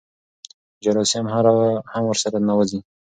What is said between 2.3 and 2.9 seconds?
ننوځي.